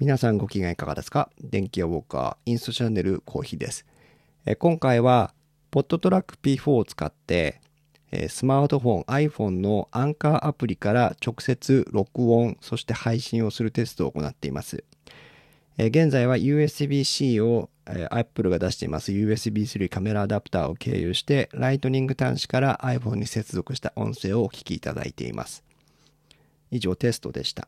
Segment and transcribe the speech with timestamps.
[0.00, 1.28] 皆さんご機嫌いかがですか？
[1.42, 3.84] 電気屋ウォーカーインストチャンネルコーヒーです。
[4.46, 5.34] え今回は、
[5.72, 7.60] ポットトラック P4 を使って、
[8.12, 14.84] えスマートフォン iPhone のアンカーアプリから直接録音、そして配信をするテストを行っています。
[15.78, 25.64] え現在は USB-C を、え Apple が出しています USB-3 カメラアダプターを経由して、ライトニング端子から iPhone に接続した音声をお聞きいただいています。
[26.70, 27.66] 以上テストでした。